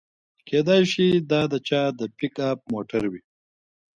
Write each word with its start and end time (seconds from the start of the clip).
کیدای 0.47 0.83
شي 0.91 1.07
دا 1.31 1.41
د 1.51 1.53
چا 1.67 1.81
د 1.99 2.01
پیک 2.17 2.35
اپ 2.49 2.59
موټر 2.71 3.03
وي 3.11 3.21